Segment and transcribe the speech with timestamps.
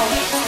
[0.00, 0.47] Oh,